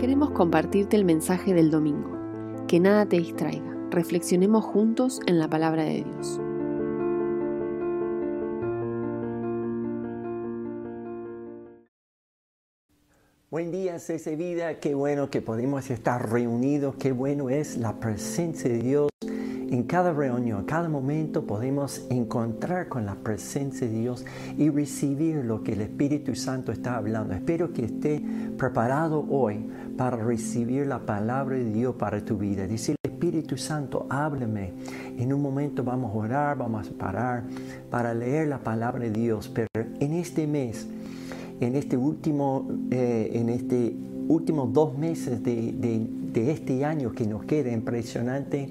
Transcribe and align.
Queremos 0.00 0.30
compartirte 0.30 0.96
el 0.96 1.04
mensaje 1.04 1.52
del 1.52 1.70
domingo. 1.70 2.16
Que 2.66 2.80
nada 2.80 3.04
te 3.04 3.18
distraiga. 3.18 3.76
Reflexionemos 3.90 4.64
juntos 4.64 5.20
en 5.26 5.38
la 5.38 5.50
palabra 5.50 5.82
de 5.82 6.04
Dios. 6.04 6.40
Buen 13.50 13.70
día, 13.70 13.98
Cese 13.98 14.36
Vida. 14.36 14.80
Qué 14.80 14.94
bueno 14.94 15.28
que 15.28 15.42
podemos 15.42 15.90
estar 15.90 16.30
reunidos. 16.30 16.94
Qué 16.94 17.12
bueno 17.12 17.50
es 17.50 17.76
la 17.76 18.00
presencia 18.00 18.70
de 18.70 18.78
Dios. 18.78 19.10
En 19.70 19.84
cada 19.84 20.12
reunión, 20.12 20.58
en 20.58 20.64
cada 20.64 20.88
momento 20.88 21.46
podemos 21.46 22.04
encontrar 22.10 22.88
con 22.88 23.06
la 23.06 23.14
presencia 23.14 23.86
de 23.86 24.00
Dios 24.00 24.24
y 24.58 24.68
recibir 24.68 25.44
lo 25.44 25.62
que 25.62 25.74
el 25.74 25.82
Espíritu 25.82 26.34
Santo 26.34 26.72
está 26.72 26.96
hablando. 26.96 27.34
Espero 27.34 27.72
que 27.72 27.84
esté 27.84 28.20
preparado 28.58 29.24
hoy 29.30 29.64
para 29.96 30.16
recibir 30.16 30.88
la 30.88 30.98
palabra 30.98 31.56
de 31.56 31.70
Dios 31.70 31.94
para 31.94 32.24
tu 32.24 32.36
vida. 32.36 32.66
Decir, 32.66 32.96
Espíritu 33.00 33.56
Santo, 33.56 34.06
háblame. 34.10 34.72
En 35.16 35.32
un 35.32 35.40
momento 35.40 35.84
vamos 35.84 36.16
a 36.16 36.18
orar, 36.18 36.58
vamos 36.58 36.88
a 36.88 36.92
parar 36.98 37.44
para 37.90 38.12
leer 38.12 38.48
la 38.48 38.58
palabra 38.58 39.04
de 39.04 39.12
Dios. 39.12 39.48
Pero 39.54 39.68
en 40.00 40.14
este 40.14 40.48
mes, 40.48 40.88
en 41.60 41.76
este 41.76 41.96
último, 41.96 42.66
eh, 42.90 43.30
en 43.34 43.48
este 43.48 43.94
últimos 44.26 44.72
dos 44.72 44.98
meses 44.98 45.44
de, 45.44 45.72
de, 45.72 46.08
de 46.32 46.50
este 46.50 46.84
año 46.84 47.12
que 47.12 47.24
nos 47.26 47.44
queda 47.44 47.70
impresionante, 47.70 48.68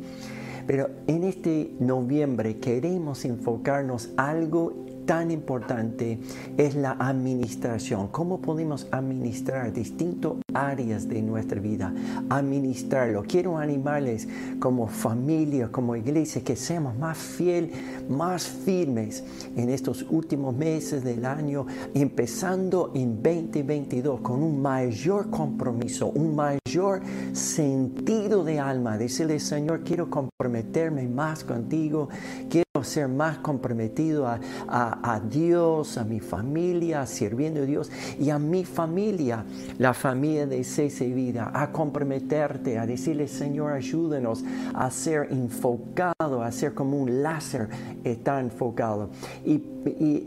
pero 0.69 0.87
en 1.07 1.23
este 1.23 1.71
noviembre 1.79 2.59
queremos 2.59 3.25
enfocarnos 3.25 4.11
algo 4.17 4.85
tan 5.09 5.31
importante 5.31 6.19
es 6.55 6.75
la 6.75 6.91
administración. 6.91 8.09
¿Cómo 8.09 8.39
podemos 8.39 8.85
administrar 8.91 9.73
distintas 9.73 10.33
áreas 10.53 11.09
de 11.09 11.23
nuestra 11.23 11.59
vida? 11.59 11.91
Administrarlo. 12.29 13.23
Quiero 13.23 13.57
animarles 13.57 14.27
como 14.59 14.85
familia, 14.85 15.71
como 15.71 15.95
iglesia, 15.95 16.43
que 16.43 16.55
seamos 16.55 16.95
más 16.95 17.17
fieles, 17.17 17.71
más 18.07 18.45
firmes 18.45 19.23
en 19.55 19.69
estos 19.69 20.05
últimos 20.11 20.55
meses 20.55 21.03
del 21.03 21.25
año, 21.25 21.65
empezando 21.95 22.91
en 22.93 23.15
2022 23.15 24.21
con 24.21 24.43
un 24.43 24.61
mayor 24.61 25.31
compromiso, 25.31 26.05
un 26.09 26.35
mayor 26.35 27.01
sentido 27.33 28.43
de 28.43 28.59
alma. 28.59 28.95
Decirle, 28.99 29.39
Señor, 29.39 29.83
quiero 29.83 30.07
comprometerme 30.07 31.07
más 31.07 31.43
contigo, 31.43 32.09
quiero 32.47 32.68
ser 32.83 33.07
más 33.07 33.37
comprometido 33.39 34.27
a, 34.27 34.39
a, 34.67 35.19
Dios, 35.19 35.97
a 35.97 36.03
mi 36.03 36.19
familia, 36.19 37.05
sirviendo 37.05 37.61
a 37.61 37.65
Dios 37.65 37.91
y 38.19 38.29
a 38.29 38.39
mi 38.39 38.65
familia, 38.65 39.45
la 39.77 39.93
familia 39.93 40.45
de 40.47 40.63
Cese 40.63 41.07
Vida, 41.07 41.51
a 41.53 41.71
comprometerte, 41.71 42.77
a 42.77 42.85
decirle, 42.85 43.27
Señor, 43.27 43.73
ayúdenos 43.73 44.43
a 44.73 44.89
ser 44.91 45.27
enfocado, 45.31 46.43
a 46.43 46.51
ser 46.51 46.73
como 46.73 46.97
un 46.97 47.23
láser 47.23 47.69
está 48.03 48.39
enfocado. 48.39 49.09
Y 49.45 49.63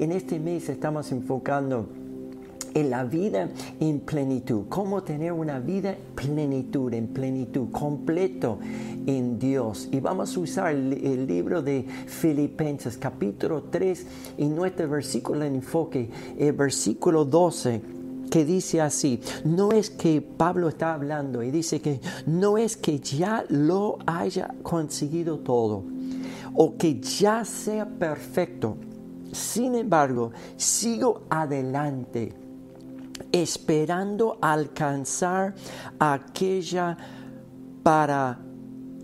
en 0.03 0.12
este 0.12 0.39
mes 0.39 0.69
estamos 0.69 1.12
enfocando 1.12 2.02
en 2.75 2.91
la 2.91 3.05
vida 3.05 3.48
en 3.81 4.01
plenitud. 4.01 4.65
Cómo 4.69 5.03
tener 5.03 5.33
una 5.33 5.59
vida 5.59 5.97
plenitud, 6.15 6.92
en 6.95 7.09
plenitud, 7.09 7.70
completo 7.70 8.59
en 9.06 9.39
Dios. 9.39 9.89
Y 9.91 10.01
vamos 10.01 10.37
a 10.37 10.41
usar 10.41 10.73
el, 10.73 10.92
el 10.92 11.27
libro 11.27 11.62
de 11.62 11.84
Filipenses, 12.06 12.97
capítulo 12.97 13.64
3, 13.64 14.06
y 14.39 14.47
nuestro 14.47 14.89
versículo 14.89 15.41
de 15.41 15.47
enfoque, 15.48 16.11
el 16.39 16.53
versículo 16.53 17.25
12 17.25 18.03
que 18.31 18.47
dice 18.47 18.81
así, 18.81 19.20
no 19.45 19.73
es 19.73 19.91
que 19.91 20.23
Pablo 20.23 20.70
está 20.70 20.95
hablando 20.95 21.42
y 21.42 21.51
dice 21.51 21.83
que 21.83 22.01
no 22.25 22.57
es 22.57 22.79
que 22.79 22.98
ya 22.98 23.45
lo 23.51 23.98
haya 24.07 24.55
conseguido 24.62 25.41
todo 25.41 25.84
o 26.55 26.77
que 26.79 26.98
ya 26.98 27.45
sea 27.45 27.86
perfecto. 27.86 28.79
Sin 29.33 29.74
embargo, 29.74 30.33
sigo 30.57 31.23
adelante 31.29 32.33
esperando 33.30 34.39
alcanzar 34.40 35.55
aquella 35.98 36.96
para 37.83 38.39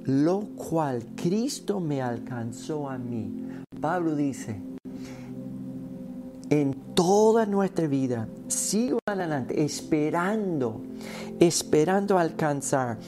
lo 0.04 0.40
cual 0.56 1.04
Cristo 1.14 1.80
me 1.80 2.00
alcanzó 2.00 2.88
a 2.88 2.96
mí. 2.96 3.44
Pablo 3.80 4.16
dice, 4.16 4.60
en 6.50 6.94
toda 6.94 7.44
nuestra 7.44 7.86
vida, 7.86 8.26
sigo 8.46 8.98
adelante, 9.06 9.62
esperando, 9.62 10.80
esperando 11.38 12.18
alcanzar 12.18 12.98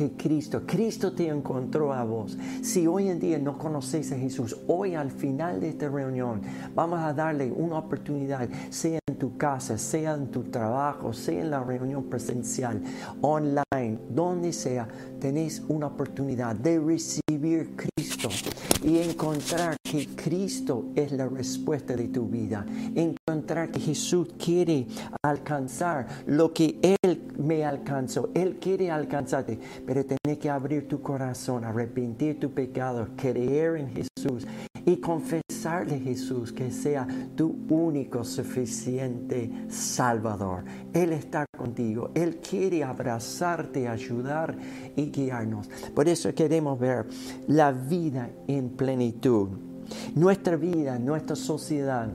que 0.00 0.12
Cristo, 0.12 0.62
Cristo 0.66 1.12
te 1.12 1.28
encontró 1.28 1.92
a 1.92 2.04
vos. 2.04 2.38
Si 2.62 2.86
hoy 2.86 3.10
en 3.10 3.20
día 3.20 3.38
no 3.38 3.58
conoces 3.58 4.10
a 4.12 4.16
Jesús, 4.16 4.56
hoy 4.66 4.94
al 4.94 5.10
final 5.10 5.60
de 5.60 5.68
esta 5.68 5.90
reunión 5.90 6.40
vamos 6.74 7.00
a 7.00 7.12
darle 7.12 7.52
una 7.52 7.76
oportunidad, 7.78 8.48
sea 8.70 8.98
en 9.06 9.16
tu 9.16 9.36
casa, 9.36 9.76
sea 9.76 10.14
en 10.14 10.28
tu 10.28 10.44
trabajo, 10.44 11.12
sea 11.12 11.42
en 11.42 11.50
la 11.50 11.62
reunión 11.62 12.04
presencial, 12.04 12.82
online, 13.20 13.98
donde 14.08 14.54
sea, 14.54 14.88
tenés 15.20 15.62
una 15.68 15.88
oportunidad 15.88 16.56
de 16.56 16.80
recibir 16.80 17.76
Cristo 17.76 18.30
y 18.82 18.98
encontrar 18.98 19.76
que 19.82 20.06
Cristo 20.14 20.86
es 20.94 21.12
la 21.12 21.28
respuesta 21.28 21.96
de 21.96 22.08
tu 22.08 22.26
vida. 22.26 22.64
Encontrar 22.94 23.70
que 23.70 23.80
Jesús 23.80 24.28
quiere 24.42 24.86
alcanzar 25.22 26.06
lo 26.26 26.52
que 26.52 26.78
Él 27.02 27.22
me 27.38 27.64
alcanzó. 27.64 28.30
Él 28.34 28.58
quiere 28.60 28.90
alcanzarte, 28.90 29.58
pero 29.86 30.04
tienes 30.04 30.38
que 30.38 30.50
abrir 30.50 30.88
tu 30.88 31.00
corazón, 31.00 31.64
arrepentir 31.64 32.38
tu 32.38 32.50
pecado, 32.50 33.08
creer 33.16 33.76
en 33.76 33.90
Jesús 33.90 34.46
y 34.86 34.96
confesarle 34.96 35.96
a 35.96 35.98
Jesús 35.98 36.52
que 36.52 36.70
sea 36.70 37.06
tu 37.36 37.66
único 37.68 38.24
suficiente 38.24 39.50
Salvador. 39.68 40.64
Él 40.92 41.12
está 41.12 41.44
contigo. 41.56 42.10
Él 42.14 42.38
quiere 42.38 42.82
abrazarte, 42.82 43.86
ayudar 43.86 44.56
y 44.96 45.10
guiarnos. 45.10 45.68
Por 45.94 46.08
eso 46.08 46.34
queremos 46.34 46.78
ver 46.78 47.06
la 47.46 47.72
vida 47.72 48.30
en 48.46 48.69
plenitud. 48.76 49.48
Nuestra 50.14 50.56
vida, 50.56 50.98
nuestra 50.98 51.36
sociedad. 51.36 52.08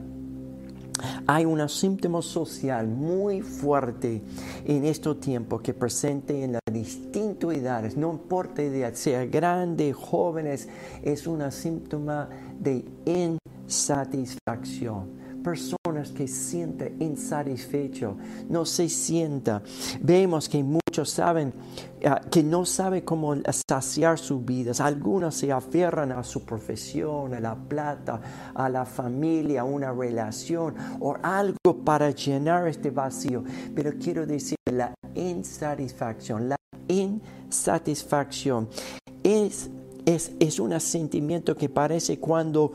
Hay 1.26 1.44
un 1.44 1.68
síntoma 1.68 2.22
social 2.22 2.88
muy 2.88 3.42
fuerte 3.42 4.22
en 4.64 4.86
estos 4.86 5.20
tiempos 5.20 5.60
que 5.60 5.74
presente 5.74 6.42
en 6.42 6.52
las 6.52 6.62
distintas 6.72 7.54
edades, 7.54 7.98
no 7.98 8.12
importa 8.12 8.62
edad, 8.62 8.94
sea 8.94 9.26
grande, 9.26 9.92
jóvenes, 9.92 10.70
es 11.02 11.26
un 11.26 11.52
síntoma 11.52 12.30
de 12.58 12.82
insatisfacción 13.04 15.25
personas 15.46 16.10
que 16.10 16.26
sienten 16.26 17.00
insatisfecho, 17.00 18.16
no 18.48 18.66
se 18.66 18.88
sienta. 18.88 19.62
Vemos 20.00 20.48
que 20.48 20.60
muchos 20.64 21.08
saben 21.08 21.52
uh, 22.04 22.28
que 22.28 22.42
no 22.42 22.64
saben 22.66 23.02
cómo 23.02 23.36
saciar 23.68 24.18
sus 24.18 24.44
vidas. 24.44 24.80
Algunos 24.80 25.36
se 25.36 25.52
aferran 25.52 26.10
a 26.10 26.24
su 26.24 26.44
profesión, 26.44 27.32
a 27.32 27.38
la 27.38 27.54
plata, 27.54 28.20
a 28.56 28.68
la 28.68 28.84
familia, 28.84 29.60
a 29.60 29.64
una 29.64 29.92
relación 29.92 30.74
o 30.98 31.14
algo 31.22 31.84
para 31.84 32.10
llenar 32.10 32.66
este 32.66 32.90
vacío. 32.90 33.44
Pero 33.72 33.92
quiero 34.02 34.26
decir, 34.26 34.56
la 34.68 34.94
insatisfacción, 35.14 36.48
la 36.48 36.56
insatisfacción 36.88 38.68
es, 39.22 39.70
es, 40.04 40.32
es 40.40 40.58
un 40.58 40.80
sentimiento 40.80 41.56
que 41.56 41.68
parece 41.68 42.18
cuando 42.18 42.72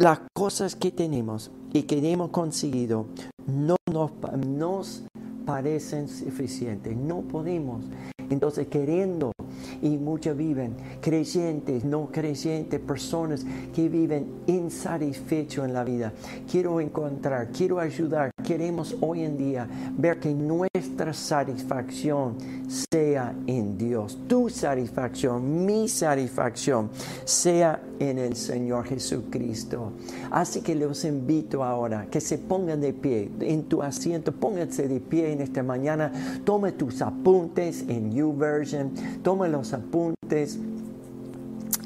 las 0.00 0.20
cosas 0.34 0.74
que 0.74 0.90
tenemos 0.90 1.50
y 1.72 1.82
que 1.82 2.12
hemos 2.12 2.30
conseguido 2.30 3.06
no 3.46 3.76
nos, 3.90 4.10
nos 4.46 5.04
parecen 5.44 6.08
suficientes. 6.08 6.96
No 6.96 7.22
podemos. 7.22 7.84
Entonces, 8.30 8.66
queriendo, 8.66 9.32
y 9.80 9.96
muchos 9.96 10.36
viven, 10.36 10.76
creyentes, 11.00 11.84
no 11.84 12.08
creyentes, 12.10 12.80
personas 12.80 13.44
que 13.74 13.88
viven 13.88 14.42
insatisfechos 14.46 15.64
en 15.64 15.72
la 15.72 15.84
vida. 15.84 16.12
Quiero 16.50 16.80
encontrar, 16.80 17.48
quiero 17.50 17.78
ayudar. 17.78 18.30
Queremos 18.44 18.96
hoy 19.00 19.22
en 19.22 19.36
día 19.36 19.68
ver 19.96 20.18
que 20.18 20.32
nuestra 20.34 21.12
satisfacción 21.12 22.36
sea 22.90 23.34
en 23.46 23.76
Dios. 23.78 24.18
Tu 24.26 24.48
satisfacción, 24.48 25.64
mi 25.64 25.88
satisfacción, 25.88 26.90
sea 27.24 27.80
en 27.98 28.18
el 28.18 28.36
Señor 28.36 28.84
Jesucristo. 28.84 29.92
Así 30.30 30.60
que 30.60 30.74
los 30.74 31.04
invito 31.04 31.64
ahora 31.64 32.06
que 32.10 32.20
se 32.20 32.38
pongan 32.38 32.80
de 32.80 32.92
pie 32.92 33.30
en 33.40 33.64
tu 33.64 33.82
asiento, 33.82 34.32
pónganse 34.32 34.88
de 34.88 35.00
pie 35.00 35.32
en 35.32 35.40
esta 35.40 35.62
mañana, 35.62 36.12
tome 36.44 36.72
tus 36.72 37.02
apuntes 37.02 37.84
en 37.88 38.12
YouVersion, 38.12 38.92
tome 39.22 39.48
los 39.48 39.72
apuntes 39.72 40.58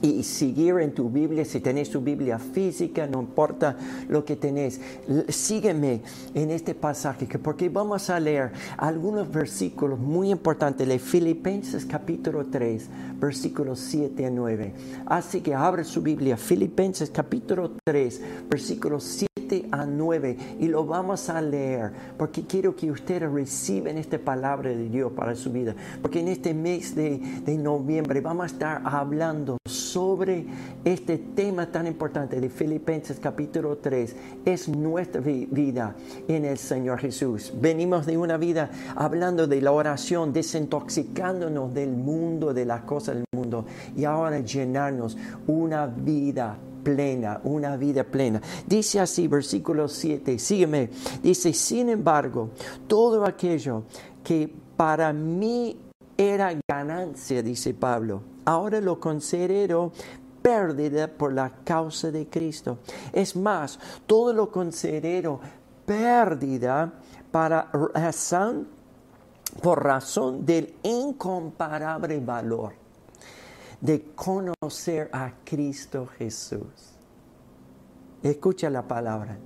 y 0.00 0.22
seguir 0.22 0.78
en 0.78 0.92
tu 0.92 1.08
Biblia, 1.08 1.44
si 1.44 1.60
tenés 1.60 1.90
tu 1.90 2.00
Biblia 2.00 2.38
física, 2.38 3.06
no 3.06 3.20
importa 3.20 3.76
lo 4.08 4.24
que 4.24 4.36
tenés, 4.36 4.80
sígueme 5.28 6.02
en 6.34 6.50
este 6.50 6.74
pasaje, 6.74 7.26
porque 7.38 7.68
vamos 7.68 8.10
a 8.10 8.18
leer 8.18 8.52
algunos 8.76 9.30
versículos 9.30 9.98
muy 9.98 10.30
importantes. 10.30 10.86
De 10.86 10.98
Filipenses 10.98 11.84
capítulo 11.84 12.46
3, 12.46 12.88
versículos 13.20 13.78
7 13.80 14.26
a 14.26 14.30
9. 14.30 14.74
Así 15.06 15.40
que 15.40 15.54
abre 15.54 15.84
su 15.84 16.02
Biblia, 16.02 16.36
Filipenses 16.36 17.10
capítulo 17.10 17.72
3, 17.84 18.20
versículos 18.48 19.04
7 19.04 19.31
a 19.70 19.84
9 19.84 20.36
y 20.60 20.68
lo 20.68 20.84
vamos 20.84 21.28
a 21.28 21.40
leer 21.40 21.92
porque 22.16 22.42
quiero 22.42 22.74
que 22.74 22.90
ustedes 22.90 23.30
reciban 23.30 23.98
esta 23.98 24.18
palabra 24.18 24.70
de 24.70 24.88
Dios 24.88 25.12
para 25.12 25.34
su 25.34 25.52
vida. 25.52 25.74
Porque 26.00 26.20
en 26.20 26.28
este 26.28 26.54
mes 26.54 26.94
de, 26.94 27.18
de 27.44 27.56
noviembre 27.56 28.20
vamos 28.20 28.44
a 28.44 28.46
estar 28.46 28.82
hablando 28.84 29.58
sobre 29.64 30.46
este 30.84 31.18
tema 31.18 31.66
tan 31.70 31.86
importante 31.86 32.40
de 32.40 32.48
Filipenses 32.48 33.18
capítulo 33.20 33.78
3. 33.78 34.16
Es 34.44 34.68
nuestra 34.68 35.20
vida 35.20 35.94
en 36.28 36.44
el 36.44 36.58
Señor 36.58 36.98
Jesús. 36.98 37.52
Venimos 37.60 38.06
de 38.06 38.16
una 38.16 38.36
vida 38.36 38.70
hablando 38.96 39.46
de 39.46 39.60
la 39.60 39.72
oración, 39.72 40.32
desintoxicándonos 40.32 41.74
del 41.74 41.90
mundo, 41.90 42.54
de 42.54 42.64
las 42.64 42.82
cosas 42.82 43.16
del 43.16 43.24
mundo 43.34 43.66
y 43.96 44.04
ahora 44.04 44.40
llenarnos 44.40 45.16
una 45.46 45.86
vida 45.86 46.56
plena, 46.82 47.40
una 47.44 47.76
vida 47.76 48.04
plena. 48.04 48.40
Dice 48.66 49.00
así, 49.00 49.28
versículo 49.28 49.88
7, 49.88 50.38
sígueme, 50.38 50.90
dice, 51.22 51.52
sin 51.52 51.88
embargo, 51.88 52.50
todo 52.86 53.24
aquello 53.24 53.84
que 54.22 54.52
para 54.76 55.12
mí 55.12 55.76
era 56.16 56.54
ganancia, 56.68 57.42
dice 57.42 57.74
Pablo, 57.74 58.22
ahora 58.44 58.80
lo 58.80 58.98
considero 59.00 59.92
pérdida 60.42 61.08
por 61.08 61.32
la 61.32 61.50
causa 61.64 62.10
de 62.10 62.26
Cristo. 62.26 62.78
Es 63.12 63.36
más, 63.36 63.78
todo 64.06 64.32
lo 64.32 64.50
considero 64.50 65.40
pérdida 65.86 66.92
para 67.30 67.70
razón, 67.94 68.66
por 69.62 69.82
razón 69.84 70.44
del 70.44 70.74
incomparable 70.82 72.20
valor 72.20 72.81
de 73.82 74.02
conocer 74.14 75.10
a 75.12 75.32
Cristo 75.44 76.08
Jesús. 76.16 76.96
Escucha 78.22 78.70
la 78.70 78.86
palabra 78.86 79.36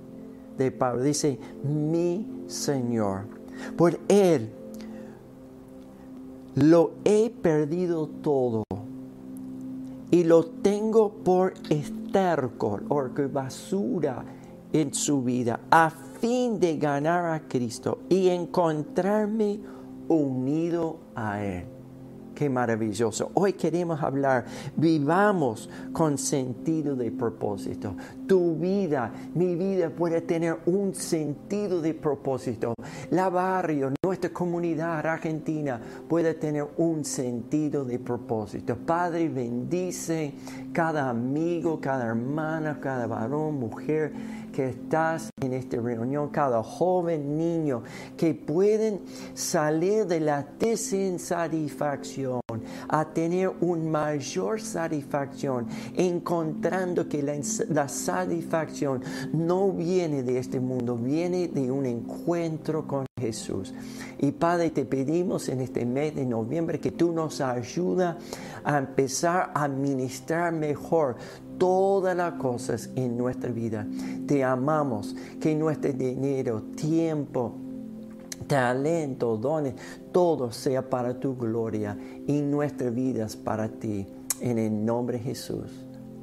de 0.57 0.71
Pablo. 0.71 1.01
Dice, 1.03 1.39
mi 1.63 2.43
Señor. 2.47 3.25
Por 3.75 3.99
Él 4.07 4.51
lo 6.55 6.91
he 7.03 7.31
perdido 7.31 8.07
todo 8.07 8.63
y 10.11 10.23
lo 10.23 10.45
tengo 10.45 11.11
por 11.11 11.53
estercol 11.69 12.85
o 12.89 13.09
basura 13.31 14.23
en 14.71 14.93
su 14.93 15.23
vida 15.23 15.59
a 15.71 15.89
fin 15.89 16.59
de 16.59 16.77
ganar 16.77 17.25
a 17.25 17.47
Cristo 17.47 17.99
y 18.09 18.29
encontrarme 18.29 19.59
unido 20.07 20.97
a 21.15 21.43
Él. 21.43 21.76
Qué 22.37 22.51
maravilloso. 22.51 23.31
Hoy 23.33 23.53
queremos 23.53 23.99
hablar, 24.03 24.45
vivamos 24.75 25.67
con 25.91 26.19
sentido 26.19 26.95
de 26.95 27.09
propósito. 27.09 27.95
Tu 28.27 28.55
vida, 28.57 29.11
mi 29.33 29.55
vida 29.55 29.89
puede 29.89 30.21
tener 30.21 30.59
un 30.67 30.93
sentido 30.93 31.81
de 31.81 31.95
propósito. 31.95 32.75
La 33.09 33.29
barrio, 33.29 33.91
nuestra 34.05 34.29
comunidad 34.29 35.03
argentina 35.03 35.81
puede 36.07 36.35
tener 36.35 36.67
un 36.77 37.03
sentido 37.03 37.83
de 37.83 37.97
propósito. 37.97 38.77
Padre, 38.85 39.29
bendice 39.29 40.35
cada 40.73 41.09
amigo, 41.09 41.81
cada 41.81 42.05
hermana, 42.05 42.79
cada 42.79 43.07
varón, 43.07 43.59
mujer 43.59 44.13
que 44.57 44.69
estás 44.69 45.29
en 45.39 45.53
esta 45.53 45.79
reunión, 45.79 46.29
cada 46.29 46.63
joven, 46.63 47.37
niño, 47.37 47.83
que 48.17 48.33
pueden 48.33 49.01
salir 49.35 50.07
de 50.07 50.19
la 50.19 50.47
desinsatisfacción 50.57 52.41
a 52.87 53.05
tener 53.05 53.51
una 53.61 53.83
mayor 53.89 54.61
satisfacción, 54.61 55.67
encontrando 55.95 57.07
que 57.07 57.21
la, 57.21 57.33
la 57.69 57.87
satisfacción 57.87 59.01
no 59.33 59.71
viene 59.71 60.23
de 60.23 60.39
este 60.39 60.59
mundo, 60.59 60.95
viene 60.95 61.47
de 61.47 61.71
un 61.71 61.85
encuentro 61.85 62.87
con 62.87 63.05
Jesús. 63.19 63.73
Y 64.19 64.31
Padre, 64.31 64.71
te 64.71 64.85
pedimos 64.85 65.49
en 65.49 65.61
este 65.61 65.85
mes 65.85 66.15
de 66.15 66.25
noviembre 66.25 66.79
que 66.79 66.91
tú 66.91 67.11
nos 67.11 67.41
ayudas 67.41 68.15
a 68.63 68.77
empezar 68.77 69.51
a 69.53 69.67
ministrar 69.67 70.51
mejor 70.51 71.15
todas 71.57 72.15
las 72.15 72.33
cosas 72.33 72.89
en 72.95 73.17
nuestra 73.17 73.51
vida. 73.51 73.87
Te 74.27 74.43
amamos, 74.43 75.15
que 75.39 75.55
nuestro 75.55 75.93
dinero, 75.93 76.61
tiempo, 76.75 77.55
talento, 78.47 79.37
dones, 79.37 79.75
todo 80.11 80.51
sea 80.51 80.89
para 80.89 81.19
tu 81.19 81.35
gloria 81.35 81.97
y 82.25 82.41
nuestras 82.41 82.93
vidas 82.93 83.35
para 83.35 83.67
ti. 83.67 84.07
En 84.39 84.57
el 84.57 84.85
nombre 84.85 85.17
de 85.17 85.23
Jesús. 85.23 85.71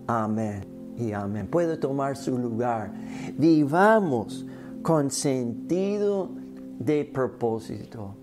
Amén 0.06 0.64
y 0.96 1.12
amén. 1.12 1.48
Puede 1.48 1.76
tomar 1.76 2.16
su 2.16 2.38
lugar. 2.38 2.92
Vivamos 3.36 4.46
con 4.82 5.10
sentido 5.10 6.30
de 6.78 7.04
propósito. 7.04 8.14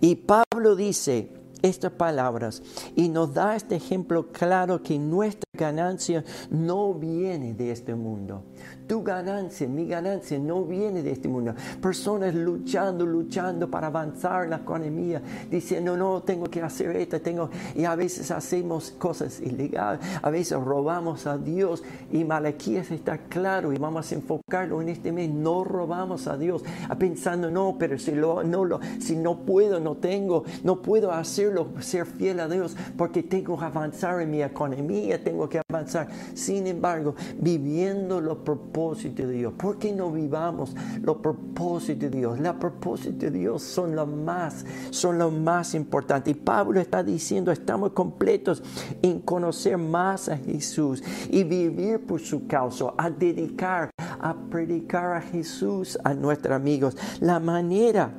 Y 0.00 0.16
Pablo 0.16 0.76
dice, 0.76 1.30
estas 1.62 1.92
palabras 1.92 2.62
y 2.96 3.08
nos 3.08 3.34
da 3.34 3.56
este 3.56 3.76
ejemplo 3.76 4.28
claro 4.32 4.82
que 4.82 4.98
nuestra 4.98 5.48
ganancia 5.52 6.24
no 6.50 6.94
viene 6.94 7.54
de 7.54 7.72
este 7.72 7.94
mundo. 7.94 8.44
Tu 8.86 9.02
ganancia, 9.02 9.68
mi 9.68 9.86
ganancia 9.86 10.38
no 10.38 10.64
viene 10.64 11.02
de 11.02 11.10
este 11.10 11.28
mundo. 11.28 11.54
Personas 11.82 12.34
luchando, 12.34 13.04
luchando 13.04 13.70
para 13.70 13.88
avanzar 13.88 14.44
en 14.44 14.50
la 14.50 14.56
economía, 14.56 15.20
diciendo, 15.50 15.94
no, 15.94 16.22
tengo 16.22 16.46
que 16.46 16.62
hacer 16.62 16.96
esto, 16.96 17.20
tengo... 17.20 17.50
Y 17.74 17.84
a 17.84 17.94
veces 17.94 18.30
hacemos 18.30 18.92
cosas 18.92 19.40
ilegales, 19.40 20.00
a 20.22 20.30
veces 20.30 20.58
robamos 20.58 21.26
a 21.26 21.36
Dios. 21.36 21.82
Y 22.10 22.24
Malaquías 22.24 22.90
está 22.90 23.18
claro 23.18 23.74
y 23.74 23.78
vamos 23.78 24.10
a 24.10 24.14
enfocarlo 24.14 24.80
en 24.80 24.88
este 24.88 25.12
mes. 25.12 25.28
No 25.28 25.64
robamos 25.64 26.26
a 26.26 26.38
Dios, 26.38 26.62
pensando, 26.98 27.50
no, 27.50 27.76
pero 27.78 27.98
si, 27.98 28.12
no, 28.12 29.38
puedo, 29.40 29.80
no 29.80 29.96
tengo, 29.96 30.44
no 30.64 30.80
puedo 30.80 31.12
hacerlo, 31.48 31.68
ser 31.80 32.06
fiel 32.06 32.40
a 32.40 32.48
Dios, 32.48 32.76
porque 32.96 33.22
tengo 33.22 33.58
que 33.58 33.64
avanzar 33.64 34.20
en 34.20 34.30
mi 34.30 34.42
economía, 34.42 35.22
tengo 35.22 35.48
que 35.48 35.60
avanzar. 35.68 36.08
Sin 36.34 36.66
embargo, 36.66 37.14
viviendo 37.38 38.20
los 38.20 38.38
propósitos 38.38 39.26
de 39.26 39.32
Dios. 39.32 39.52
¿Por 39.56 39.78
qué 39.78 39.92
no 39.92 40.10
vivamos 40.10 40.74
los 41.00 41.16
propósitos 41.18 42.10
de 42.10 42.18
Dios? 42.18 42.40
Los 42.40 42.56
propósitos 42.56 43.18
de 43.18 43.30
Dios 43.30 43.62
son 43.62 43.96
lo 43.96 44.06
más, 44.06 44.64
son 44.90 45.18
lo 45.18 45.30
más 45.30 45.74
importante. 45.74 46.30
Y 46.30 46.34
Pablo 46.34 46.80
está 46.80 47.02
diciendo, 47.02 47.50
estamos 47.50 47.92
completos 47.92 48.62
en 49.02 49.20
conocer 49.20 49.78
más 49.78 50.28
a 50.28 50.36
Jesús 50.36 51.02
y 51.30 51.44
vivir 51.44 52.00
por 52.00 52.20
su 52.20 52.46
causa, 52.46 52.86
a 52.96 53.10
dedicar, 53.10 53.90
a 53.96 54.34
predicar 54.50 55.16
a 55.16 55.20
Jesús 55.20 55.98
a 56.04 56.14
nuestros 56.14 56.54
amigos. 56.54 56.96
La 57.20 57.40
manera 57.40 58.10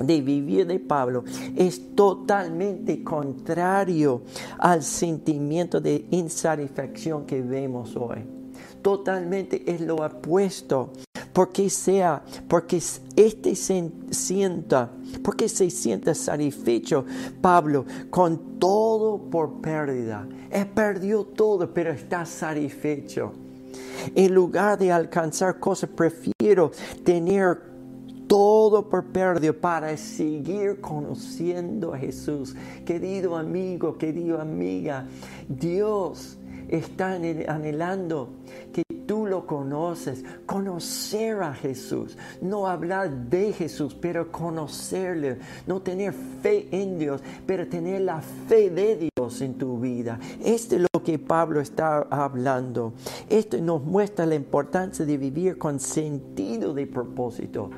de 0.00 0.20
vivir 0.20 0.66
de 0.66 0.80
Pablo 0.80 1.24
es 1.56 1.94
totalmente 1.94 3.04
contrario 3.04 4.22
al 4.58 4.82
sentimiento 4.82 5.80
de 5.80 6.06
insatisfacción 6.10 7.26
que 7.26 7.40
vemos 7.42 7.94
hoy 7.96 8.40
totalmente 8.82 9.62
es 9.70 9.80
lo 9.80 9.96
opuesto. 9.96 10.90
Porque 11.32 11.70
sea, 11.70 12.22
porque 12.48 12.82
este 13.14 13.54
se 13.54 13.90
sienta, 14.10 14.90
porque 15.22 15.48
se 15.48 15.70
sienta 15.70 16.12
satisfecho 16.12 17.04
Pablo 17.40 17.84
con 18.10 18.58
todo 18.58 19.18
por 19.30 19.60
pérdida. 19.60 20.26
Él 20.50 20.66
perdió 20.66 21.22
todo, 21.24 21.72
pero 21.72 21.92
está 21.92 22.26
satisfecho. 22.26 23.32
En 24.14 24.34
lugar 24.34 24.76
de 24.76 24.90
alcanzar 24.90 25.60
cosas, 25.60 25.90
prefiero 25.90 26.72
tener 27.04 27.69
todo 28.30 28.88
por 28.88 29.06
pérdida 29.06 29.52
para 29.52 29.96
seguir 29.96 30.80
conociendo 30.80 31.92
a 31.92 31.98
Jesús. 31.98 32.54
Querido 32.86 33.36
amigo, 33.36 33.98
querida 33.98 34.40
amiga, 34.40 35.04
Dios 35.48 36.38
está 36.68 37.14
anhelando 37.14 38.28
que 38.72 38.84
tú 39.04 39.26
lo 39.26 39.48
conoces, 39.48 40.24
conocer 40.46 41.42
a 41.42 41.52
Jesús, 41.52 42.16
no 42.40 42.68
hablar 42.68 43.10
de 43.10 43.52
Jesús, 43.52 43.96
pero 44.00 44.30
conocerle, 44.30 45.38
no 45.66 45.82
tener 45.82 46.12
fe 46.40 46.68
en 46.70 47.00
Dios, 47.00 47.20
pero 47.44 47.66
tener 47.66 48.02
la 48.02 48.20
fe 48.20 48.70
de 48.70 49.10
Dios 49.12 49.40
en 49.40 49.54
tu 49.54 49.80
vida. 49.80 50.20
Esto 50.44 50.76
es 50.76 50.82
lo 50.82 51.02
que 51.02 51.18
Pablo 51.18 51.60
está 51.60 52.02
hablando. 52.02 52.92
Esto 53.28 53.58
nos 53.58 53.82
muestra 53.82 54.24
la 54.24 54.36
importancia 54.36 55.04
de 55.04 55.16
vivir 55.16 55.58
con 55.58 55.80
sentido 55.80 56.72
de 56.72 56.86
propósito. 56.86 57.70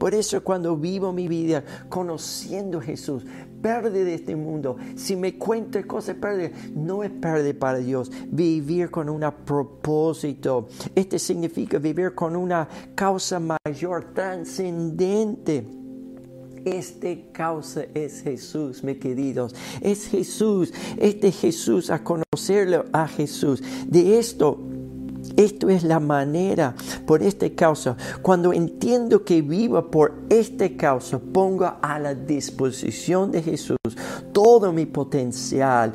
Por 0.00 0.14
eso 0.14 0.42
cuando 0.42 0.78
vivo 0.78 1.12
mi 1.12 1.28
vida 1.28 1.62
conociendo 1.90 2.78
a 2.78 2.82
Jesús, 2.82 3.22
pérdida 3.60 4.02
de 4.04 4.14
este 4.14 4.34
mundo, 4.34 4.78
si 4.96 5.14
me 5.14 5.36
cuento 5.36 5.78
cosas 5.86 6.16
pérdida, 6.16 6.52
no 6.74 7.04
es 7.04 7.10
pérdida 7.10 7.52
para 7.58 7.78
Dios. 7.80 8.10
Vivir 8.30 8.90
con 8.90 9.10
un 9.10 9.30
propósito. 9.44 10.68
Este 10.94 11.18
significa 11.18 11.76
vivir 11.76 12.14
con 12.14 12.34
una 12.34 12.66
causa 12.94 13.38
mayor, 13.38 14.14
trascendente. 14.14 15.66
Este 16.64 17.30
causa 17.30 17.84
es 17.92 18.22
Jesús, 18.22 18.82
mis 18.82 18.96
queridos. 18.96 19.54
Es 19.82 20.06
Jesús. 20.06 20.72
Este 20.96 21.30
Jesús, 21.30 21.90
a 21.90 22.02
conocerlo 22.02 22.86
a 22.90 23.06
Jesús. 23.06 23.62
De 23.86 24.18
esto 24.18 24.58
esto 25.36 25.68
es 25.68 25.84
la 25.84 26.00
manera 26.00 26.74
por 27.06 27.22
este 27.22 27.54
causa. 27.54 27.96
Cuando 28.22 28.52
entiendo 28.52 29.24
que 29.24 29.42
vivo 29.42 29.90
por 29.90 30.12
este 30.28 30.76
causa, 30.76 31.18
pongo 31.18 31.72
a 31.80 31.98
la 31.98 32.14
disposición 32.14 33.30
de 33.30 33.42
Jesús 33.42 33.76
todo 34.32 34.72
mi 34.72 34.86
potencial, 34.86 35.92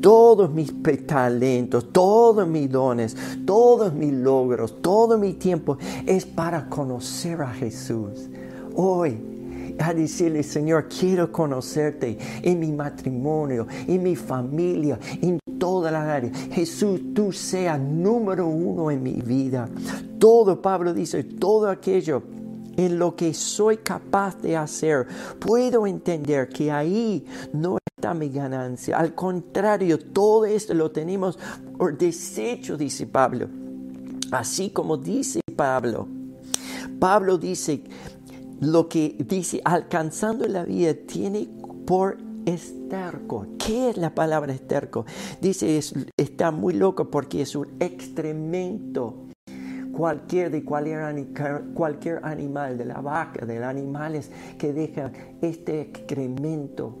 todos 0.00 0.50
mis 0.52 0.72
talentos, 1.06 1.92
todos 1.92 2.46
mis 2.46 2.70
dones, 2.70 3.16
todos 3.46 3.92
mis 3.92 4.12
logros, 4.12 4.82
todo 4.82 5.18
mi 5.18 5.34
tiempo 5.34 5.78
es 6.06 6.26
para 6.26 6.68
conocer 6.68 7.40
a 7.42 7.52
Jesús. 7.52 8.28
Hoy 8.74 9.16
a 9.78 9.92
decirle, 9.92 10.42
Señor, 10.42 10.88
quiero 10.88 11.32
conocerte 11.32 12.18
en 12.42 12.60
mi 12.60 12.72
matrimonio, 12.72 13.66
en 13.86 14.02
mi 14.02 14.14
familia, 14.14 14.98
en 15.20 15.38
toda 15.64 15.90
la 15.90 16.14
área. 16.14 16.30
Jesús, 16.52 17.00
tú 17.14 17.32
seas 17.32 17.80
número 17.80 18.46
uno 18.46 18.90
en 18.90 19.02
mi 19.02 19.14
vida. 19.14 19.66
Todo, 20.18 20.60
Pablo 20.60 20.92
dice, 20.92 21.24
todo 21.24 21.70
aquello 21.70 22.22
en 22.76 22.98
lo 22.98 23.16
que 23.16 23.32
soy 23.32 23.78
capaz 23.78 24.36
de 24.42 24.58
hacer, 24.58 25.06
puedo 25.38 25.86
entender 25.86 26.50
que 26.50 26.70
ahí 26.70 27.24
no 27.54 27.78
está 27.96 28.12
mi 28.12 28.28
ganancia. 28.28 28.98
Al 28.98 29.14
contrario, 29.14 29.98
todo 29.98 30.44
esto 30.44 30.74
lo 30.74 30.90
tenemos 30.90 31.38
por 31.78 31.96
desecho, 31.96 32.76
dice 32.76 33.06
Pablo. 33.06 33.48
Así 34.32 34.68
como 34.68 34.98
dice 34.98 35.40
Pablo. 35.56 36.06
Pablo 37.00 37.38
dice, 37.38 37.84
lo 38.60 38.86
que 38.86 39.16
dice 39.18 39.62
alcanzando 39.64 40.46
la 40.46 40.62
vida 40.64 40.92
tiene 40.92 41.48
por 41.86 42.18
esterco. 42.46 43.46
¿Qué 43.58 43.90
es 43.90 43.96
la 43.96 44.14
palabra 44.14 44.52
esterco? 44.52 45.04
Dice, 45.40 45.80
está 46.16 46.50
muy 46.50 46.74
loco 46.74 47.10
porque 47.10 47.42
es 47.42 47.54
un 47.56 47.68
excremento. 47.80 49.26
Cualquier 49.92 50.64
cualquier 50.64 52.20
animal, 52.24 52.76
de 52.76 52.84
la 52.84 53.00
vaca, 53.00 53.46
de 53.46 53.60
los 53.60 53.68
animales 53.68 54.30
que 54.58 54.72
dejan 54.72 55.12
este 55.40 55.82
excremento. 55.82 56.98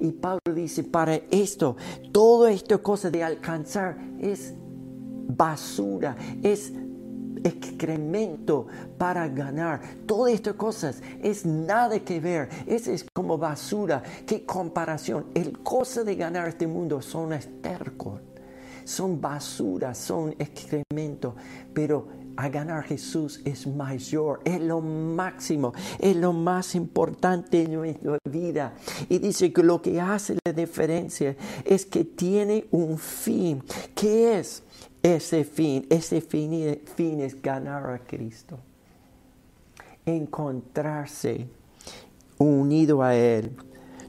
Y 0.00 0.12
Pablo 0.12 0.54
dice, 0.54 0.84
para 0.84 1.16
esto, 1.30 1.76
todo 2.12 2.46
esto 2.46 2.82
cosa 2.82 3.10
de 3.10 3.24
alcanzar 3.24 3.98
es 4.20 4.54
basura, 5.28 6.16
es 6.42 6.72
excremento 7.46 8.66
para 8.98 9.28
ganar. 9.28 9.80
Todas 10.06 10.32
estas 10.32 10.54
cosas 10.54 11.02
es 11.22 11.46
nada 11.46 11.98
que 12.00 12.20
ver. 12.20 12.48
Es, 12.66 12.86
es 12.88 13.06
como 13.14 13.38
basura. 13.38 14.02
¿Qué 14.26 14.44
comparación? 14.44 15.26
El 15.34 15.58
cosa 15.60 16.04
de 16.04 16.16
ganar 16.16 16.48
este 16.48 16.66
mundo 16.66 17.00
son 17.00 17.32
estercos. 17.32 18.20
Son 18.84 19.20
basura, 19.20 19.94
son 19.94 20.34
excremento. 20.38 21.34
Pero 21.72 22.08
a 22.36 22.48
ganar 22.48 22.84
Jesús 22.84 23.40
es 23.44 23.66
mayor, 23.66 24.40
es 24.44 24.60
lo 24.60 24.80
máximo, 24.80 25.72
es 25.98 26.14
lo 26.16 26.32
más 26.32 26.74
importante 26.74 27.62
en 27.62 27.72
nuestra 27.72 28.18
vida. 28.28 28.74
Y 29.08 29.18
dice 29.18 29.52
que 29.52 29.62
lo 29.62 29.80
que 29.80 30.00
hace 30.00 30.36
la 30.44 30.52
diferencia 30.52 31.34
es 31.64 31.86
que 31.86 32.04
tiene 32.04 32.66
un 32.70 32.98
fin. 32.98 33.62
¿Qué 33.94 34.38
es? 34.38 34.62
Ese 35.06 35.44
fin, 35.44 35.86
ese 35.88 36.20
fin, 36.20 37.20
es 37.20 37.40
ganar 37.40 37.88
a 37.88 38.00
Cristo. 38.00 38.58
Encontrarse 40.04 41.46
unido 42.38 43.04
a 43.04 43.14
Él. 43.14 43.52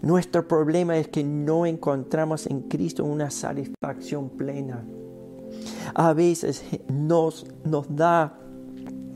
Nuestro 0.01 0.47
problema 0.47 0.97
es 0.97 1.07
que 1.07 1.23
no 1.23 1.67
encontramos 1.67 2.47
en 2.47 2.61
Cristo 2.61 3.05
una 3.05 3.29
satisfacción 3.29 4.29
plena. 4.29 4.83
A 5.93 6.13
veces 6.13 6.63
nos, 6.91 7.45
nos 7.63 7.95
da 7.95 8.35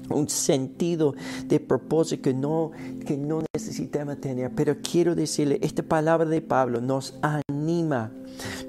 un 0.10 0.30
sentido 0.30 1.16
de 1.48 1.60
propósito 1.60 2.22
que 2.22 2.34
no, 2.36 2.74
que 3.08 3.18
no 3.18 3.42
necesitamos 3.56 4.22
tener. 4.22 4.52
Pero 4.52 4.78
quiero 4.84 5.16
decirle, 5.16 5.58
esta 5.64 5.82
palabra 5.82 6.30
de 6.30 6.42
Pablo 6.42 6.80
nos 6.80 7.18
anima 7.24 8.12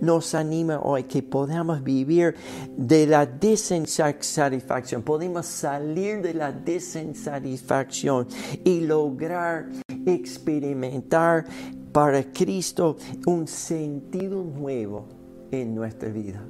nos 0.02 0.34
anima 0.34 0.80
hoy 0.82 1.04
que 1.04 1.22
podamos 1.22 1.82
vivir 1.82 2.34
de 2.76 3.06
la 3.06 3.24
desinsatisfacción, 3.24 5.02
podemos 5.02 5.46
salir 5.46 6.20
de 6.20 6.34
la 6.34 6.52
desinsatisfacción 6.52 8.26
y 8.64 8.80
lograr 8.80 9.68
experimentar 10.04 11.46
para 11.92 12.24
Cristo 12.32 12.96
un 13.26 13.46
sentido 13.46 14.42
nuevo 14.42 15.06
en 15.52 15.74
nuestra 15.74 16.08
vida. 16.08 16.42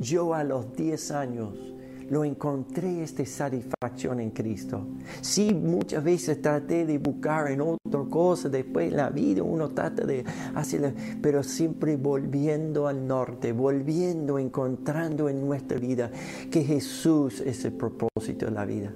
Yo 0.00 0.34
a 0.34 0.42
los 0.42 0.74
10 0.74 1.10
años 1.12 1.71
lo 2.12 2.26
encontré 2.26 3.02
esta 3.02 3.24
satisfacción 3.24 4.20
en 4.20 4.32
Cristo. 4.32 4.86
Sí, 5.22 5.54
muchas 5.54 6.04
veces 6.04 6.42
traté 6.42 6.84
de 6.84 6.98
buscar 6.98 7.50
en 7.50 7.62
otra 7.62 8.04
cosa, 8.10 8.50
después 8.50 8.90
en 8.90 8.98
la 8.98 9.08
vida 9.08 9.42
uno 9.42 9.70
trata 9.70 10.04
de 10.04 10.22
hacerlo, 10.54 10.92
pero 11.22 11.42
siempre 11.42 11.96
volviendo 11.96 12.86
al 12.86 13.06
norte, 13.06 13.52
volviendo, 13.52 14.38
encontrando 14.38 15.30
en 15.30 15.40
nuestra 15.40 15.78
vida 15.78 16.10
que 16.50 16.62
Jesús 16.62 17.40
es 17.40 17.64
el 17.64 17.72
propósito 17.72 18.44
de 18.44 18.52
la 18.52 18.66
vida 18.66 18.92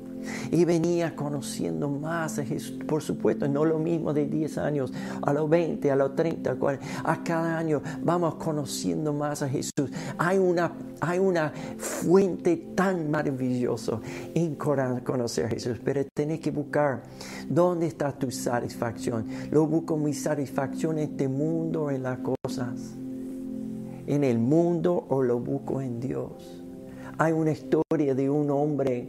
y 0.50 0.64
venía 0.64 1.14
conociendo 1.14 1.88
más 1.88 2.38
a 2.38 2.44
Jesús. 2.44 2.78
Por 2.86 3.02
supuesto, 3.02 3.48
no 3.48 3.64
lo 3.64 3.78
mismo 3.78 4.12
de 4.12 4.26
10 4.26 4.58
años, 4.58 4.92
a 5.22 5.32
los 5.32 5.48
20, 5.48 5.90
a 5.90 5.96
los 5.96 6.14
30, 6.14 6.52
a, 6.52 6.54
40, 6.56 6.86
a 7.04 7.24
cada 7.24 7.58
año 7.58 7.82
vamos 8.02 8.36
conociendo 8.36 9.12
más 9.12 9.42
a 9.42 9.48
Jesús. 9.48 9.90
Hay 10.18 10.38
una, 10.38 10.72
hay 11.00 11.18
una 11.18 11.52
fuente 11.76 12.56
tan 12.74 13.10
maravillosa 13.10 14.00
en 14.34 14.54
conocer 14.56 15.46
a 15.46 15.48
Jesús, 15.48 15.78
pero 15.84 16.02
tenés 16.14 16.40
que 16.40 16.50
buscar 16.50 17.02
dónde 17.48 17.86
está 17.86 18.12
tu 18.12 18.30
satisfacción. 18.30 19.26
Lo 19.50 19.66
busco 19.66 19.96
mi 19.96 20.12
satisfacción 20.12 20.98
en 20.98 21.10
este 21.10 21.28
mundo, 21.28 21.90
en 21.90 22.02
las 22.02 22.18
cosas, 22.18 22.94
en 24.06 24.24
el 24.24 24.38
mundo 24.38 25.06
o 25.08 25.22
lo 25.22 25.38
busco 25.38 25.80
en 25.80 26.00
Dios. 26.00 26.62
Hay 27.18 27.32
una 27.32 27.52
historia 27.52 28.14
de 28.14 28.28
un 28.28 28.50
hombre 28.50 29.08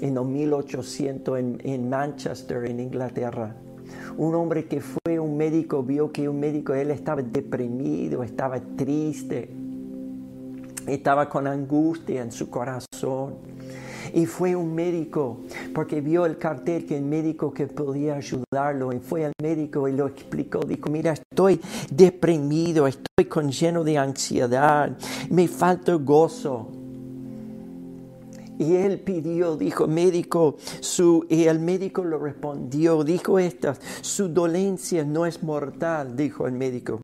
en 0.00 0.14
los 0.14 0.26
1800 0.26 1.38
en, 1.38 1.88
Manchester, 1.88 2.64
en 2.64 2.80
Inglaterra. 2.80 3.54
Un 4.16 4.34
hombre 4.34 4.66
que 4.66 4.80
fue 4.80 5.18
un 5.18 5.36
médico 5.36 5.82
vio 5.82 6.12
que 6.12 6.28
un 6.28 6.38
médico, 6.38 6.74
él 6.74 6.90
estaba 6.90 7.22
deprimido, 7.22 8.22
estaba 8.22 8.60
triste, 8.60 9.50
estaba 10.86 11.28
con 11.28 11.46
angustia 11.46 12.22
en 12.22 12.32
su 12.32 12.50
corazón. 12.50 13.36
Y 14.14 14.24
fue 14.24 14.56
un 14.56 14.74
médico, 14.74 15.40
porque 15.74 16.00
vio 16.00 16.24
el 16.24 16.38
cartel 16.38 16.86
que 16.86 16.96
el 16.96 17.04
médico 17.04 17.52
que 17.52 17.66
podía 17.66 18.16
ayudarlo, 18.16 18.92
y 18.92 19.00
fue 19.00 19.26
al 19.26 19.32
médico 19.42 19.86
y 19.86 19.92
lo 19.92 20.06
explicó, 20.06 20.60
dijo, 20.60 20.88
mira, 20.88 21.12
estoy 21.12 21.60
deprimido, 21.90 22.86
estoy 22.86 23.26
con 23.26 23.50
lleno 23.50 23.84
de 23.84 23.98
ansiedad, 23.98 24.96
me 25.30 25.46
falta 25.46 25.92
gozo. 25.94 26.77
Y 28.58 28.74
él 28.74 28.98
pidió, 29.00 29.56
dijo, 29.56 29.86
médico, 29.86 30.56
su, 30.80 31.26
y 31.28 31.44
el 31.44 31.60
médico 31.60 32.04
lo 32.04 32.18
respondió, 32.18 33.04
dijo 33.04 33.38
estas, 33.38 33.80
su 34.00 34.28
dolencia 34.28 35.04
no 35.04 35.26
es 35.26 35.42
mortal, 35.42 36.16
dijo 36.16 36.46
el 36.46 36.52
médico. 36.52 37.00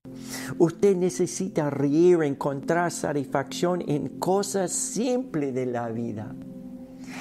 Usted 0.58 0.96
necesita 0.96 1.70
reír, 1.70 2.22
encontrar 2.22 2.90
satisfacción 2.90 3.82
en 3.86 4.18
cosas 4.18 4.72
simples 4.72 5.54
de 5.54 5.66
la 5.66 5.88
vida. 5.88 6.34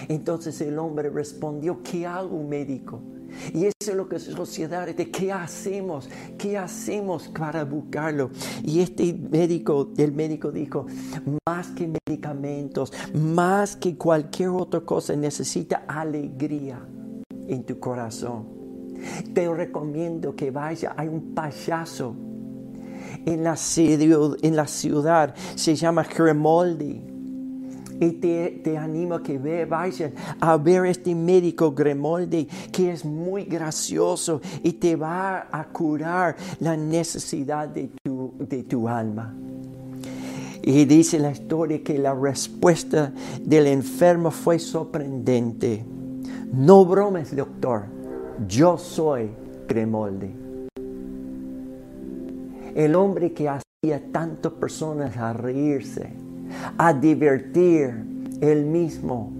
Entonces 0.08 0.60
el 0.62 0.80
hombre 0.80 1.10
respondió, 1.10 1.82
¿qué 1.84 2.06
hago 2.06 2.44
médico? 2.44 3.02
Y 3.54 3.66
eso 3.66 3.74
es 3.92 3.96
lo 3.96 4.08
que 4.08 4.18
es 4.18 4.24
sociedad, 4.24 4.88
de 4.88 5.12
qué 5.12 5.32
hacemos, 5.32 6.10
qué 6.38 6.58
hacemos 6.58 7.28
para 7.30 7.64
buscarlo. 7.64 8.32
Y 8.64 8.82
este 8.82 9.14
médico, 9.14 9.90
el 9.98 10.12
médico 10.12 10.52
dijo, 10.52 10.86
más 11.46 11.68
que 11.70 11.92
medicamentos, 12.08 12.94
más 13.14 13.76
que 13.76 13.98
cualquier 13.98 14.50
otra 14.50 14.82
cosa, 14.82 15.16
necesita 15.16 15.84
alegría 15.88 16.80
en 17.48 17.64
tu 17.64 17.80
corazón. 17.80 18.46
Te 19.34 19.52
recomiendo 19.52 20.36
que 20.36 20.52
vaya, 20.52 20.94
hay 20.96 21.08
un 21.08 21.34
payaso 21.34 22.16
en 23.26 23.44
la, 23.44 23.58
en 23.76 24.56
la 24.56 24.68
ciudad, 24.68 25.36
se 25.56 25.76
llama 25.76 26.04
Cremoldi 26.06 27.13
Y 28.00 28.12
te, 28.14 28.62
te, 28.64 28.78
animo 28.78 29.16
a 29.16 29.24
que 29.24 29.38
ve, 29.38 29.66
vayan 29.66 30.14
a 30.40 30.58
ver 30.58 30.86
este 30.86 31.14
médico 31.14 31.72
Gremoldi 31.72 32.46
que 32.72 32.92
es 32.92 33.06
muy 33.06 33.46
gracioso 33.46 34.42
y 34.64 34.74
te 34.74 34.96
va 34.96 35.48
a 35.52 35.64
curar 35.66 36.36
la 36.60 36.76
necesidad 36.76 37.68
de 37.68 37.92
tu, 38.04 38.34
de 38.40 38.64
tu 38.64 38.88
alma. 38.90 39.34
Y 40.66 40.86
dice 40.86 41.20
la 41.20 41.32
historia 41.32 41.84
que 41.84 41.98
la 41.98 42.14
respuesta 42.14 43.12
del 43.42 43.68
enfermo 43.68 44.32
fue 44.32 44.60
sorprendente. 44.60 45.84
No 46.54 46.86
bromes, 46.86 47.36
doctor. 47.36 47.84
Yo 48.48 48.78
soy 48.78 49.30
Gremoldi. 49.68 50.32
El 52.76 52.96
hombre 52.96 53.34
que 53.34 53.50
hacía 53.50 54.02
tantas 54.12 54.54
personas 54.54 55.18
a 55.18 55.34
reírse, 55.34 56.14
a 56.78 56.94
divertir, 56.94 57.94
él 58.42 58.66
mismo 58.66 59.32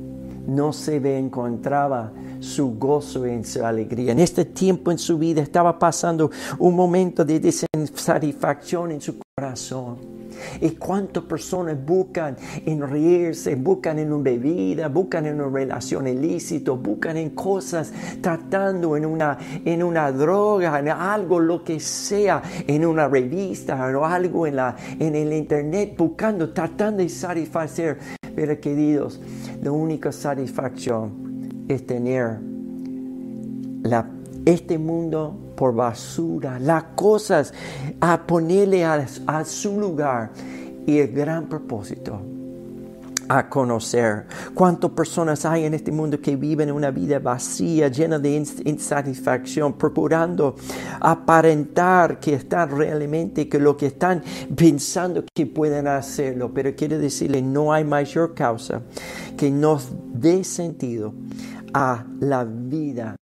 no 0.48 0.74
se 0.74 0.98
encontraba 1.18 2.12
su 2.40 2.78
gozo 2.78 3.26
y 3.26 3.44
su 3.44 3.66
alegría. 3.66 4.12
En 4.12 4.20
este 4.20 4.46
tiempo 4.46 4.92
en 4.92 4.98
su 4.98 5.18
vida 5.18 5.42
estaba 5.42 5.80
pasando 5.80 6.30
un 6.60 6.76
momento 6.76 7.24
de 7.24 7.40
desatisfacción 7.40 8.92
en 8.92 9.02
su 9.02 9.16
corazón. 9.44 10.14
¿Y 10.62 10.72
cuántas 10.72 11.24
personas 11.26 11.78
buscan 11.86 12.36
en 12.66 12.82
reírse, 12.82 13.56
buscan 13.56 14.00
en 14.00 14.12
una 14.12 14.24
bebida, 14.24 14.88
buscan 14.88 15.28
en 15.28 15.40
una 15.40 15.50
relación 15.50 16.08
ilícita, 16.08 16.72
buscan 16.72 17.18
en 17.18 17.30
cosas, 17.32 17.94
tratando 18.20 18.98
en 18.98 19.06
una, 19.06 19.38
en 19.64 19.84
una 19.84 20.12
droga, 20.12 20.80
en 20.80 20.90
algo, 20.90 21.40
lo 21.40 21.64
que 21.64 21.80
sea, 21.80 22.42
en 22.66 22.86
una 22.86 23.08
revista 23.08 23.96
o 23.96 24.06
algo 24.06 24.48
en, 24.48 24.56
la, 24.56 24.76
en 25.00 25.16
el 25.16 25.32
internet, 25.34 25.94
buscando, 25.98 26.52
tratando 26.52 27.04
de 27.04 27.10
satisfacer. 27.10 28.00
Pero 28.36 28.60
queridos, 28.60 29.22
la 29.62 29.72
única 29.72 30.12
satisfacción 30.12 31.66
es 31.68 31.86
tener 31.86 32.40
la, 33.84 34.10
este 34.46 34.78
mundo 34.78 35.36
por 35.56 35.74
basura, 35.74 36.60
las 36.60 36.84
cosas 36.96 37.54
a 38.00 38.22
ponerle 38.26 38.84
a, 38.84 39.46
su 39.46 39.80
lugar 39.80 40.32
y 40.86 40.98
el 40.98 41.12
gran 41.12 41.48
propósito 41.48 42.20
a 43.30 43.48
conocer. 43.48 44.26
¿Cuántas 44.54 44.92
personas 44.92 45.46
hay 45.46 45.64
en 45.64 45.74
este 45.74 45.92
mundo 45.92 46.20
que 46.20 46.36
viven 46.36 46.72
una 46.72 46.92
vida 46.92 47.20
vacía, 47.20 47.88
llena 47.88 48.20
de 48.20 48.46
insatisfacción, 48.66 49.74
procurando 49.74 50.56
aparentar 51.00 52.20
que 52.20 52.34
están 52.34 52.78
realmente, 52.78 53.48
que 53.48 53.60
lo 53.60 53.78
que 53.78 53.88
están 53.88 54.22
pensando 54.56 55.24
que 55.34 55.46
pueden 55.46 55.88
hacerlo? 55.88 56.52
Pero 56.54 56.76
quiero 56.76 57.00
decirle, 57.00 57.42
no 57.42 57.72
hay 57.72 57.86
mayor 57.86 58.34
causa 58.34 58.82
que 59.38 59.50
nos 59.50 59.90
dé 60.14 60.44
sentido 60.44 61.14
a 61.74 62.06
la 62.20 62.44
vida 62.44 63.16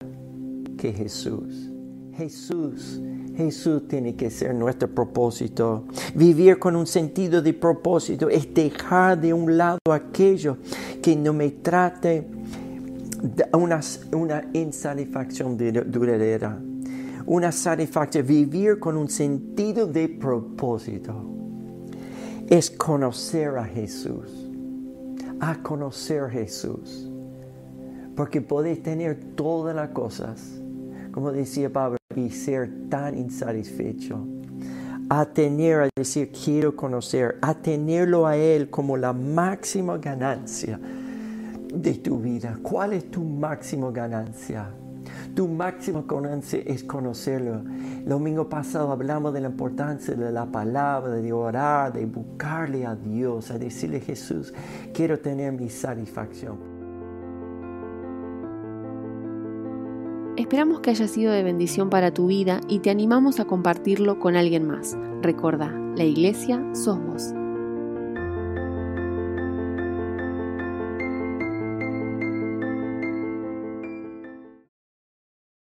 que 0.81 0.93
Jesús. 0.95 1.71
Jesús. 2.15 3.01
Jesús 3.37 3.87
tiene 3.87 4.17
que 4.17 4.31
ser 4.31 4.55
nuestro 4.55 4.89
propósito. 4.89 5.85
Vivir 6.15 6.59
con 6.59 6.75
un 6.75 6.87
sentido 6.87 7.43
de 7.43 7.53
propósito 7.53 8.29
es 8.29 8.53
dejar 8.53 9.21
de 9.21 9.33
un 9.33 9.57
lado 9.57 9.79
aquello 9.91 10.57
que 11.03 11.15
no 11.17 11.33
me 11.33 11.51
trate 11.51 12.27
una, 13.53 13.81
una 14.13 14.49
insatisfacción 14.55 15.57
duradera. 15.57 16.59
Una 17.27 17.53
satisfacción, 17.53 18.27
vivir 18.27 18.79
con 18.79 18.97
un 18.97 19.09
sentido 19.09 19.87
de 19.87 20.09
propósito 20.09 21.15
es 22.49 22.71
conocer 22.71 23.57
a 23.59 23.65
Jesús. 23.65 24.51
A 25.41 25.63
conocer 25.63 26.25
a 26.25 26.31
Jesús. 26.31 27.11
Porque 28.17 28.41
podéis 28.41 28.83
tener 28.83 29.19
todas 29.37 29.75
las 29.75 29.91
cosas 29.91 30.61
como 31.12 31.33
decía 31.33 31.73
Pablo, 31.73 31.99
y 32.17 32.31
ser 32.31 32.88
tan 32.88 33.17
insatisfecho. 33.17 34.19
A 35.09 35.26
tener, 35.26 35.81
a 35.81 35.88
decir, 35.97 36.31
quiero 36.33 36.76
conocer, 36.76 37.38
a 37.43 37.55
tenerlo 37.55 38.26
a 38.26 38.37
Él 38.37 38.71
como 38.71 38.97
la 38.97 39.12
máxima 39.12 39.99
ganancia 39.99 40.79
de 41.73 41.95
tu 41.95 42.19
vida. 42.19 42.59
¿Cuál 42.62 42.93
es 42.93 43.11
tu 43.11 43.25
máxima 43.25 43.90
ganancia? 43.90 44.69
Tu 45.35 45.47
máxima 45.49 46.05
ganancia 46.07 46.61
es 46.64 46.85
conocerlo. 46.85 47.62
El 47.99 48.09
domingo 48.09 48.49
pasado 48.49 48.90
hablamos 48.93 49.33
de 49.33 49.40
la 49.40 49.49
importancia 49.49 50.14
de 50.14 50.33
la 50.33 50.47
palabra, 50.47 51.14
de 51.14 51.33
orar, 51.33 51.93
de 51.93 52.07
buscarle 52.07 52.87
a 52.87 52.95
Dios, 52.95 53.50
a 53.50 53.59
decirle 53.59 54.00
Jesús, 54.00 54.52
quiero 54.93 55.19
tener 55.19 55.52
mi 55.52 55.71
satisfacción. 55.71 56.70
Esperamos 60.50 60.80
que 60.80 60.91
haya 60.91 61.06
sido 61.06 61.32
de 61.32 61.45
bendición 61.45 61.91
para 61.91 62.13
tu 62.13 62.26
vida 62.26 62.60
y 62.67 62.80
te 62.80 62.91
animamos 62.91 63.39
a 63.39 63.45
compartirlo 63.45 64.19
con 64.19 64.34
alguien 64.34 64.67
más. 64.67 64.99
Recuerda, 65.23 65.73
la 65.95 66.02
iglesia 66.02 66.60
sos 66.75 66.99
vos. 66.99 67.32